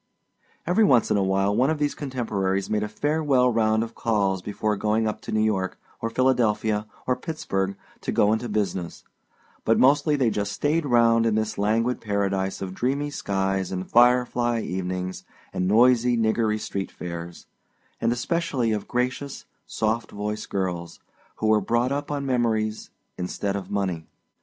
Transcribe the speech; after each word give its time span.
Every 0.65 0.83
once 0.83 1.11
in 1.11 1.17
a 1.17 1.21
while 1.23 1.55
one 1.55 1.69
of 1.69 1.77
these 1.77 1.93
contemporaries 1.93 2.71
made 2.71 2.81
a 2.81 2.87
farewell 2.87 3.51
round 3.51 3.83
of 3.83 3.93
calls 3.93 4.41
before 4.41 4.75
going 4.75 5.07
up 5.07 5.21
to 5.21 5.31
New 5.31 5.43
York 5.43 5.79
or 6.01 6.09
Philadelphia 6.09 6.87
or 7.05 7.15
Pittsburgh 7.15 7.75
to 8.01 8.11
go 8.11 8.33
into 8.33 8.49
business, 8.49 9.03
but 9.63 9.77
mostly 9.77 10.15
they 10.15 10.31
just 10.31 10.53
stayed 10.53 10.87
round 10.87 11.27
in 11.27 11.35
this 11.35 11.55
languid 11.55 12.01
paradise 12.01 12.63
of 12.63 12.73
dreamy 12.73 13.11
skies 13.11 13.71
and 13.71 13.91
firefly 13.91 14.61
evenings 14.61 15.23
and 15.53 15.67
noisy 15.67 16.17
nigger 16.17 16.59
street 16.59 16.89
fairs 16.89 17.45
and 18.01 18.11
especially 18.11 18.71
of 18.71 18.87
gracious, 18.87 19.45
soft 19.67 20.09
voiced 20.09 20.49
girls, 20.49 20.99
who 21.35 21.45
were 21.45 21.61
brought 21.61 21.91
up 21.91 22.09
on 22.09 22.25
memories 22.25 22.89
instead 23.19 23.55
of 23.55 23.69
money. 23.69 24.07